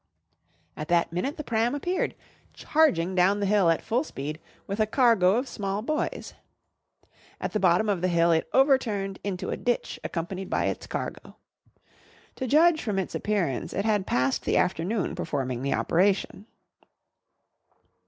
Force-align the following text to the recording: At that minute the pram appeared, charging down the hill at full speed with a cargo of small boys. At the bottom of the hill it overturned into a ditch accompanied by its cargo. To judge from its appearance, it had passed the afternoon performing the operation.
At 0.75 0.87
that 0.87 1.13
minute 1.13 1.37
the 1.37 1.43
pram 1.43 1.75
appeared, 1.75 2.15
charging 2.55 3.13
down 3.13 3.39
the 3.39 3.45
hill 3.45 3.69
at 3.69 3.83
full 3.83 4.03
speed 4.03 4.39
with 4.65 4.79
a 4.79 4.87
cargo 4.87 5.35
of 5.37 5.47
small 5.47 5.83
boys. 5.83 6.33
At 7.39 7.51
the 7.51 7.59
bottom 7.59 7.87
of 7.87 8.01
the 8.01 8.07
hill 8.07 8.31
it 8.31 8.49
overturned 8.51 9.19
into 9.23 9.51
a 9.51 9.57
ditch 9.57 9.99
accompanied 10.03 10.49
by 10.49 10.65
its 10.65 10.87
cargo. 10.87 11.35
To 12.37 12.47
judge 12.47 12.81
from 12.81 12.97
its 12.97 13.13
appearance, 13.13 13.73
it 13.73 13.85
had 13.85 14.07
passed 14.07 14.43
the 14.43 14.57
afternoon 14.57 15.13
performing 15.13 15.61
the 15.61 15.75
operation. 15.75 16.47